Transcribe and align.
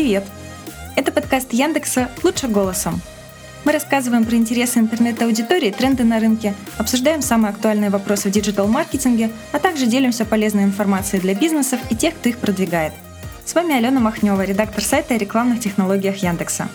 Привет! 0.00 0.24
Это 0.96 1.12
подкаст 1.12 1.52
Яндекса 1.52 2.10
«Лучше 2.22 2.48
голосом». 2.48 3.02
Мы 3.66 3.72
рассказываем 3.72 4.24
про 4.24 4.34
интересы 4.34 4.78
интернет-аудитории, 4.78 5.70
тренды 5.70 6.04
на 6.04 6.18
рынке, 6.18 6.54
обсуждаем 6.78 7.20
самые 7.20 7.50
актуальные 7.50 7.90
вопросы 7.90 8.30
в 8.30 8.32
диджитал-маркетинге, 8.32 9.30
а 9.52 9.58
также 9.58 9.84
делимся 9.84 10.24
полезной 10.24 10.64
информацией 10.64 11.20
для 11.20 11.34
бизнесов 11.34 11.80
и 11.90 11.94
тех, 11.94 12.14
кто 12.14 12.30
их 12.30 12.38
продвигает. 12.38 12.94
С 13.44 13.54
вами 13.54 13.74
Алена 13.74 14.00
Махнева, 14.00 14.42
редактор 14.42 14.82
сайта 14.82 15.12
о 15.12 15.18
рекламных 15.18 15.60
технологиях 15.60 16.16
Яндекса. 16.16 16.70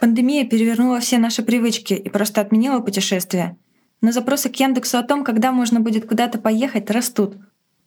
Пандемия 0.00 0.44
перевернула 0.44 0.98
все 0.98 1.18
наши 1.18 1.44
привычки 1.44 1.94
и 1.94 2.08
просто 2.08 2.40
отменила 2.40 2.80
путешествия. 2.80 3.56
Но 4.02 4.10
запросы 4.10 4.50
к 4.50 4.56
Яндексу 4.56 4.98
о 4.98 5.04
том, 5.04 5.24
когда 5.24 5.52
можно 5.52 5.78
будет 5.80 6.08
куда-то 6.08 6.38
поехать, 6.38 6.90
растут. 6.90 7.36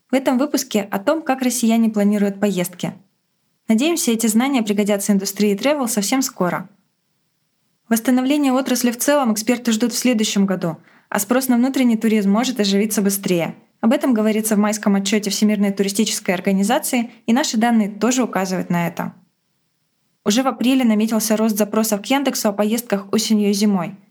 В 0.09 0.15
этом 0.15 0.37
выпуске 0.37 0.87
о 0.89 0.97
том, 0.97 1.21
как 1.21 1.41
россияне 1.41 1.89
планируют 1.89 2.39
поездки. 2.39 2.93
Надеемся, 3.67 4.11
эти 4.11 4.27
знания 4.27 4.63
пригодятся 4.63 5.11
индустрии 5.11 5.57
travel 5.57 5.87
совсем 5.89 6.21
скоро. 6.21 6.69
Восстановление 7.89 8.53
отрасли 8.53 8.91
в 8.91 8.97
целом 8.97 9.33
эксперты 9.33 9.73
ждут 9.73 9.91
в 9.91 9.97
следующем 9.97 10.45
году, 10.45 10.77
а 11.09 11.19
спрос 11.19 11.49
на 11.49 11.57
внутренний 11.57 11.97
туризм 11.97 12.31
может 12.31 12.61
оживиться 12.61 13.01
быстрее. 13.01 13.55
Об 13.81 13.91
этом 13.91 14.13
говорится 14.13 14.55
в 14.55 14.59
майском 14.59 14.95
отчете 14.95 15.29
Всемирной 15.29 15.71
туристической 15.71 16.33
организации, 16.33 17.11
и 17.25 17.33
наши 17.33 17.57
данные 17.57 17.89
тоже 17.89 18.23
указывают 18.23 18.69
на 18.69 18.87
это. 18.87 19.13
Уже 20.23 20.43
в 20.43 20.47
апреле 20.47 20.85
наметился 20.85 21.35
рост 21.35 21.57
запросов 21.57 22.01
к 22.01 22.05
Яндексу 22.05 22.47
о 22.47 22.53
поездках 22.53 23.11
осенью 23.11 23.49
и 23.49 23.53
зимой– 23.53 23.95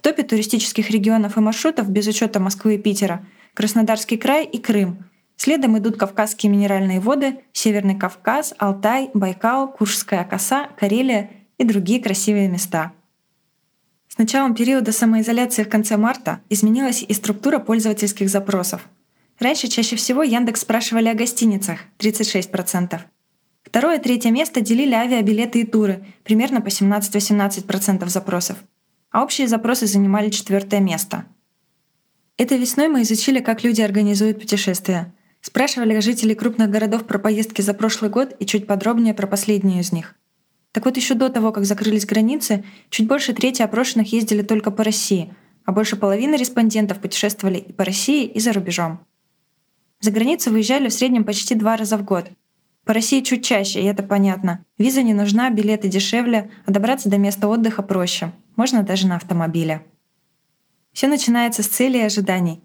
в 0.00 0.02
топе 0.02 0.22
туристических 0.22 0.88
регионов 0.88 1.36
и 1.36 1.40
маршрутов 1.40 1.90
без 1.90 2.06
учета 2.06 2.40
Москвы 2.40 2.76
и 2.76 2.78
Питера 2.78 3.26
Краснодарский 3.52 4.16
край 4.16 4.46
и 4.46 4.58
Крым. 4.58 5.04
Следом 5.36 5.76
идут 5.76 5.98
Кавказские 5.98 6.50
минеральные 6.50 7.00
воды, 7.00 7.40
Северный 7.52 7.98
Кавказ, 7.98 8.54
Алтай, 8.56 9.10
Байкал, 9.12 9.70
Куршская 9.70 10.24
коса, 10.24 10.70
Карелия 10.78 11.28
и 11.58 11.64
другие 11.64 12.02
красивые 12.02 12.48
места. 12.48 12.92
С 14.08 14.16
началом 14.16 14.54
периода 14.54 14.90
самоизоляции 14.90 15.64
в 15.64 15.68
конце 15.68 15.98
марта 15.98 16.40
изменилась 16.48 17.04
и 17.06 17.12
структура 17.12 17.58
пользовательских 17.58 18.30
запросов. 18.30 18.88
Раньше 19.38 19.68
чаще 19.68 19.96
всего 19.96 20.22
Яндекс 20.22 20.62
спрашивали 20.62 21.08
о 21.08 21.14
гостиницах— 21.14 21.80
36%. 21.98 23.00
Второе 23.64 23.98
и 23.98 24.02
третье 24.02 24.30
место 24.30 24.62
делили 24.62 24.94
авиабилеты 24.94 25.60
и 25.60 25.66
туры— 25.66 26.06
примерно 26.24 26.62
по 26.62 26.68
17-18% 26.68 28.08
запросов 28.08 28.56
а 29.10 29.22
общие 29.22 29.48
запросы 29.48 29.86
занимали 29.86 30.30
четвертое 30.30 30.80
место. 30.80 31.24
Этой 32.36 32.58
весной 32.58 32.88
мы 32.88 33.02
изучили, 33.02 33.40
как 33.40 33.64
люди 33.64 33.82
организуют 33.82 34.40
путешествия. 34.40 35.12
Спрашивали 35.40 35.98
жителей 36.00 36.34
крупных 36.34 36.70
городов 36.70 37.06
про 37.06 37.18
поездки 37.18 37.60
за 37.60 37.74
прошлый 37.74 38.10
год 38.10 38.34
и 38.38 38.46
чуть 38.46 38.66
подробнее 38.66 39.14
про 39.14 39.26
последнюю 39.26 39.80
из 39.80 39.92
них. 39.92 40.14
Так 40.72 40.84
вот, 40.84 40.96
еще 40.96 41.14
до 41.14 41.28
того, 41.28 41.50
как 41.50 41.64
закрылись 41.64 42.06
границы, 42.06 42.64
чуть 42.90 43.08
больше 43.08 43.32
трети 43.32 43.62
опрошенных 43.62 44.12
ездили 44.12 44.42
только 44.42 44.70
по 44.70 44.84
России, 44.84 45.34
а 45.64 45.72
больше 45.72 45.96
половины 45.96 46.36
респондентов 46.36 47.00
путешествовали 47.00 47.58
и 47.58 47.72
по 47.72 47.84
России, 47.84 48.26
и 48.26 48.38
за 48.38 48.52
рубежом. 48.52 49.00
За 50.00 50.10
границу 50.10 50.50
выезжали 50.50 50.88
в 50.88 50.92
среднем 50.92 51.24
почти 51.24 51.54
два 51.54 51.76
раза 51.76 51.96
в 51.96 52.04
год. 52.04 52.28
По 52.84 52.94
России 52.94 53.20
чуть 53.20 53.44
чаще, 53.44 53.82
и 53.82 53.84
это 53.84 54.02
понятно. 54.02 54.64
Виза 54.78 55.02
не 55.02 55.12
нужна, 55.12 55.50
билеты 55.50 55.88
дешевле, 55.88 56.50
а 56.64 56.70
добраться 56.70 57.10
до 57.10 57.18
места 57.18 57.48
отдыха 57.48 57.82
проще 57.82 58.32
можно 58.60 58.82
даже 58.82 59.06
на 59.06 59.16
автомобиле. 59.16 59.86
Все 60.92 61.06
начинается 61.06 61.62
с 61.62 61.66
цели 61.66 61.96
и 61.96 62.02
ожиданий. 62.02 62.62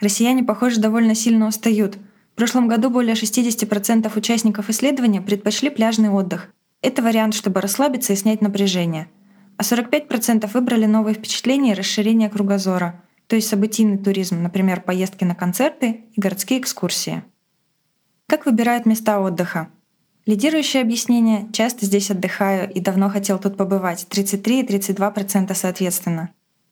Россияне, 0.00 0.42
похоже, 0.42 0.80
довольно 0.80 1.14
сильно 1.14 1.46
устают. 1.46 1.98
В 2.32 2.34
прошлом 2.34 2.66
году 2.66 2.90
более 2.90 3.14
60% 3.14 4.18
участников 4.18 4.70
исследования 4.70 5.20
предпочли 5.20 5.70
пляжный 5.70 6.08
отдых. 6.08 6.52
Это 6.82 7.00
вариант, 7.00 7.34
чтобы 7.34 7.60
расслабиться 7.60 8.12
и 8.12 8.16
снять 8.16 8.40
напряжение. 8.40 9.06
А 9.56 9.62
45% 9.62 10.50
выбрали 10.52 10.86
новые 10.86 11.14
впечатления 11.14 11.70
и 11.70 11.74
расширение 11.74 12.28
кругозора, 12.28 13.04
то 13.28 13.36
есть 13.36 13.46
событийный 13.46 13.98
туризм, 13.98 14.42
например, 14.42 14.80
поездки 14.80 15.22
на 15.22 15.36
концерты 15.36 16.06
и 16.12 16.20
городские 16.20 16.58
экскурсии. 16.58 17.22
Как 18.26 18.46
выбирают 18.46 18.84
места 18.84 19.20
отдыха? 19.20 19.68
Лидирующее 20.26 20.82
объяснение 20.82 21.48
«часто 21.52 21.86
здесь 21.86 22.10
отдыхаю 22.10 22.68
и 22.72 22.80
давно 22.80 23.08
хотел 23.08 23.38
тут 23.38 23.56
побывать» 23.56 24.08
33 24.08 24.60
и 24.60 24.66
32% 24.66 25.54
соответственно. 25.54 26.30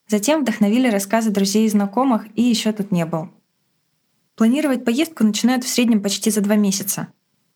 Затем 0.09 0.41
вдохновили 0.41 0.91
рассказы 0.91 1.31
друзей 1.31 1.67
и 1.67 1.69
знакомых 1.69 2.27
и 2.35 2.43
еще 2.43 2.73
тут 2.73 2.91
не 2.91 3.07
был. 3.07 3.29
Планировать 4.35 4.85
поездку 4.85 5.23
начинают 5.23 5.63
в 5.63 5.69
среднем 5.69 6.03
почти 6.03 6.33
за 6.33 6.41
два 6.41 6.57
месяца. 6.57 7.07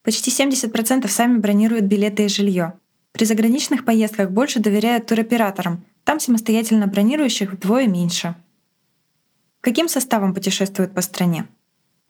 Почти 0.05 0.31
70% 0.31 1.09
сами 1.09 1.39
бронируют 1.39 1.87
билеты 1.87 2.27
и 2.27 2.29
жилье. 2.29 2.75
При 3.11 3.25
заграничных 3.25 3.85
поездках 3.85 4.31
больше 4.31 4.61
доверяют 4.61 5.07
туроператорам, 5.07 5.85
там 6.05 6.21
самостоятельно 6.21 6.87
бронирующих 6.87 7.55
вдвое 7.55 7.89
меньше. 7.89 8.37
Каким 9.61 9.89
составом 9.89 10.33
путешествуют 10.33 10.95
по 10.95 11.01
стране? 11.01 11.49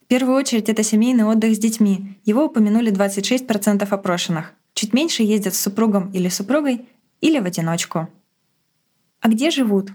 Первую 0.09 0.37
очередь 0.37 0.69
это 0.69 0.81
семейный 0.81 1.23
отдых 1.23 1.55
с 1.55 1.59
детьми. 1.59 2.17
Его 2.25 2.45
упомянули 2.45 2.91
26% 2.91 3.87
опрошенных. 3.87 4.53
Чуть 4.73 4.91
меньше 4.91 5.21
ездят 5.21 5.53
с 5.53 5.59
супругом 5.59 6.11
или 6.11 6.29
супругой 6.29 6.87
или 7.21 7.39
в 7.39 7.45
одиночку. 7.45 8.09
А 9.21 9.29
где 9.29 9.51
живут? 9.51 9.91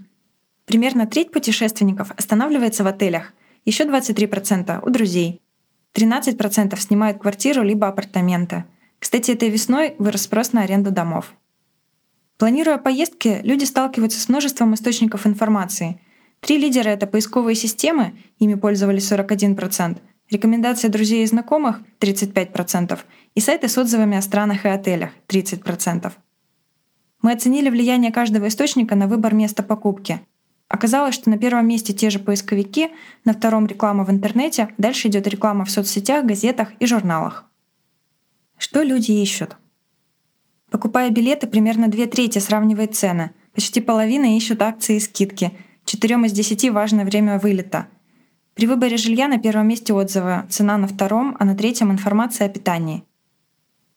Примерно 0.67 1.07
треть 1.07 1.33
путешественников 1.33 2.13
останавливается 2.17 2.85
в 2.85 2.87
отелях, 2.87 3.33
еще 3.65 3.85
23% 3.85 4.87
у 4.87 4.91
друзей. 4.91 5.41
13% 5.95 6.79
снимают 6.79 7.19
квартиру 7.19 7.63
либо 7.63 7.89
апартаменты. 7.89 8.65
Кстати, 9.01 9.33
этой 9.33 9.49
весной 9.49 9.97
вырос 9.99 10.23
спрос 10.23 10.53
на 10.53 10.63
аренду 10.63 10.93
домов. 10.93 11.35
Планируя 12.39 12.79
поездки, 12.79 13.41
люди 13.43 13.65
сталкиваются 13.65 14.21
с 14.21 14.29
множеством 14.29 14.75
источников 14.75 15.27
информации— 15.27 16.01
Три 16.45 16.59
лидера— 16.59 16.89
это 16.91 17.07
поисковые 17.07 17.55
системы, 17.55 18.13
ими 18.39 18.55
пользовались 18.55 19.11
41%, 19.11 19.97
рекомендации 20.29 20.89
друзей 20.89 21.23
и 21.23 21.27
знакомых— 21.27 21.81
35%, 22.01 22.99
и 23.35 23.41
сайты 23.41 23.67
с 23.67 23.79
отзывами 23.79 24.19
о 24.19 24.21
странах 24.21 24.67
и 24.67 24.69
отелях— 24.69 25.13
30%. 25.27 26.13
Мы 27.23 27.33
оценили 27.33 27.71
влияние 27.71 28.13
каждого 28.13 28.49
источника 28.49 28.95
на 28.95 29.07
выбор 29.07 29.33
места 29.33 29.63
покупки. 29.63 30.21
Оказалось, 30.69 31.15
что 31.15 31.31
на 31.31 31.39
первом 31.39 31.67
месте 31.67 31.95
те 31.95 32.11
же 32.11 32.19
поисковики, 32.19 32.91
на 33.25 33.33
втором— 33.33 33.65
реклама 33.67 34.05
в 34.05 34.11
интернете, 34.11 34.69
дальше 34.77 35.09
идет 35.09 35.27
реклама 35.27 35.65
в 35.65 35.71
соцсетях, 35.71 36.27
газетах 36.27 36.73
и 36.79 36.85
журналах. 36.85 37.47
Что 38.59 38.83
люди 38.83 39.13
ищут? 39.13 39.57
Покупая 40.71 41.09
билеты, 41.09 41.47
примерно 41.47 41.89
две 41.89 42.05
трети 42.05 42.39
сравнивает 42.39 42.95
цены. 42.95 43.31
Почти 43.55 43.81
половина 43.81 44.37
ищут 44.37 44.61
акции 44.61 44.97
и 44.97 45.01
скидки— 45.01 45.57
Четырем 45.85 46.25
из 46.25 46.33
десяти 46.33 46.71
важное 46.71 47.05
время 47.05 47.39
вылета. 47.39 47.89
При 48.55 48.67
выборе 48.67 48.97
жилья 48.97 49.29
на 49.29 49.39
первом 49.39 49.69
месте 49.69 49.93
отзывы, 49.93 50.45
цена 50.49 50.79
на 50.79 50.89
втором, 50.89 51.37
а 51.39 51.45
на 51.45 51.55
третьем 51.55 51.93
информация 51.93 52.47
о 52.47 52.51
питании. 52.51 53.05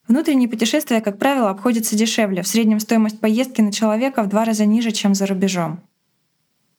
Внутренние 0.05 0.49
путешествия, 0.49 0.99
как 0.99 1.17
правило, 1.17 1.49
обходятся 1.49 1.95
дешевле. 1.95 2.41
В 2.41 2.47
среднем 2.47 2.79
стоимость 2.81 3.21
поездки 3.21 3.61
на 3.61 3.71
человека 3.71 4.23
в 4.23 4.27
два 4.27 4.43
раза 4.43 4.65
ниже, 4.65 4.91
чем 4.91 5.15
за 5.15 5.27
рубежом. 5.27 5.79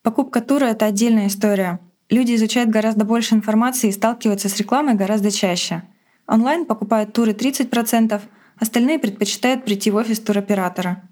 Покупка 0.03 0.43
тура— 0.43 0.65
это 0.67 0.85
отдельная 0.85 1.29
история. 1.29 1.81
Люди 2.11 2.35
изучают 2.35 2.71
гораздо 2.71 3.05
больше 3.05 3.35
информации 3.35 3.89
и 3.89 3.93
сталкиваются 3.93 4.49
с 4.49 4.57
рекламой 4.57 4.95
гораздо 4.95 5.31
чаще. 5.31 5.83
Онлайн 6.27 6.67
покупают 6.67 7.15
туры 7.15 7.33
30%, 7.33 8.21
остальные 8.59 8.99
предпочитают 8.99 9.65
прийти 9.65 9.91
в 9.91 9.97
офис 9.97 10.21
туроператора. 10.21 11.03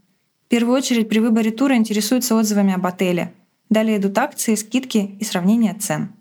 В 0.46 0.48
первую 0.48 0.76
очередь 0.76 1.08
при 1.08 1.18
выборе 1.18 1.50
тура 1.50 1.76
интересуются 1.76 2.34
отзывами 2.34 2.74
об 2.74 2.86
отеле— 2.86 3.32
Далее 3.68 3.98
идут 3.98 4.16
акции, 4.18 4.54
скидки 4.54 5.16
и 5.18 5.24
сравнение 5.24 5.74
цен. 5.74 6.12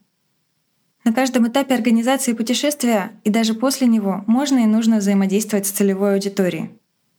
На 1.03 1.13
каждом 1.13 1.47
этапе 1.47 1.75
организации 1.75 2.33
путешествия 2.33 3.11
и 3.23 3.29
даже 3.29 3.53
после 3.53 3.85
него 3.85 4.23
можно 4.25 4.59
и 4.59 4.65
нужно 4.65 4.97
взаимодействовать 4.97 5.67
с 5.67 5.71
целевой 5.71 6.15
аудиторией. 6.15 6.71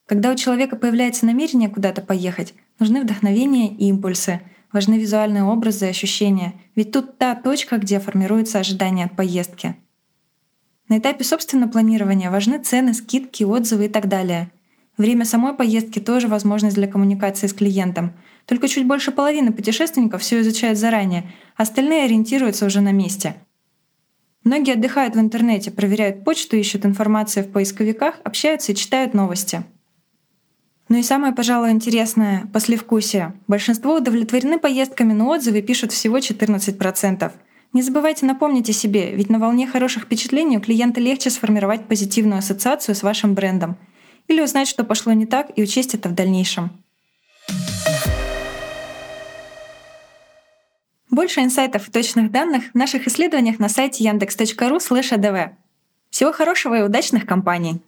Когда 0.06 0.32
у 0.32 0.34
человека 0.34 0.76
появляется 0.76 1.24
намерение 1.24 1.68
куда-то 1.68 2.02
поехать, 2.02 2.54
нужны 2.80 3.00
вдохновение 3.00 3.68
и 3.68 3.88
импульсы, 3.88 4.40
важны 4.72 4.94
визуальные 4.94 5.44
образы 5.44 5.86
и 5.86 5.90
ощущения, 5.90 6.54
ведь 6.74 6.92
тут 6.92 7.18
та 7.18 7.34
точка, 7.36 7.78
где 7.78 8.00
формируется 8.00 8.58
ожидание 8.58 9.06
от 9.06 9.14
поездки. 9.14 9.76
На 10.88 10.98
этапе 10.98 11.24
собственного 11.24 11.70
планирования 11.70 12.30
важны 12.30 12.62
цены, 12.62 12.94
скидки, 12.94 13.42
отзывы 13.42 13.86
и 13.86 13.88
так 13.88 14.08
далее. 14.08 14.50
Время 14.96 15.24
самой 15.24 15.54
поездки 15.54 15.98
тоже 15.98 16.28
возможность 16.28 16.76
для 16.76 16.86
коммуникации 16.86 17.46
с 17.46 17.52
клиентом— 17.52 18.12
только 18.46 18.68
чуть 18.68 18.86
больше 18.86 19.10
половины 19.10 19.52
путешественников 19.52 20.22
все 20.22 20.40
изучают 20.40 20.78
заранее, 20.78 21.30
остальные 21.56 22.04
ориентируются 22.04 22.64
уже 22.64 22.80
на 22.80 22.92
месте. 22.92 23.34
Многие 24.44 24.74
отдыхают 24.74 25.16
в 25.16 25.20
интернете, 25.20 25.72
проверяют 25.72 26.24
почту, 26.24 26.56
ищут 26.56 26.86
информацию 26.86 27.44
в 27.44 27.50
поисковиках, 27.50 28.14
общаются 28.22 28.70
и 28.70 28.76
читают 28.76 29.12
новости. 29.12 29.64
Ну 30.88 30.98
и 30.98 31.02
самое, 31.02 31.34
пожалуй, 31.34 31.72
интересное— 31.72 32.48
послевкусие. 32.52 33.34
Большинство 33.48 33.96
удовлетворены 33.96 34.60
поездками, 34.60 35.12
но 35.12 35.28
отзывы 35.30 35.62
пишут 35.62 35.90
всего 35.90 36.18
14%. 36.18 37.32
Не 37.72 37.82
забывайте 37.82 38.24
напомнить 38.24 38.70
о 38.70 38.72
себе, 38.72 39.16
ведь 39.16 39.28
на 39.28 39.40
волне 39.40 39.66
хороших 39.66 40.04
впечатлений 40.04 40.58
у 40.58 40.60
клиента 40.60 41.00
легче 41.00 41.30
сформировать 41.30 41.88
позитивную 41.88 42.38
ассоциацию 42.38 42.94
с 42.94 43.02
вашим 43.02 43.34
брендом 43.34 43.76
или 44.28 44.40
узнать, 44.40 44.68
что 44.68 44.84
пошло 44.84 45.12
не 45.12 45.26
так, 45.26 45.50
и 45.56 45.62
учесть 45.62 45.94
это 45.94 46.08
в 46.08 46.14
дальнейшем. 46.14 46.70
Больше 51.10 51.40
инсайтов 51.40 51.88
и 51.88 51.90
точных 51.90 52.30
данных 52.30 52.64
в 52.72 52.74
наших 52.74 53.06
исследованиях 53.06 53.58
на 53.58 53.68
сайте 53.68 54.04
yandex.ru/adv. 54.04 55.50
Всего 56.10 56.32
хорошего 56.32 56.78
и 56.78 56.82
удачных 56.82 57.26
компаний! 57.26 57.80